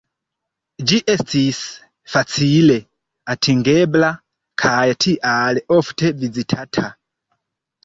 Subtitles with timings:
[0.91, 1.59] Ĝi estis
[2.13, 2.79] facile
[3.35, 4.11] atingebla
[4.65, 6.91] kaj tial ofte vizitata.